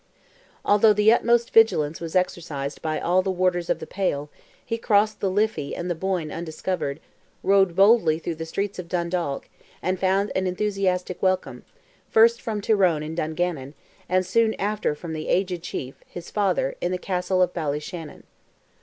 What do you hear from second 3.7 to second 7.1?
the Pale, he crossed the Liffey and the Boyne undiscovered,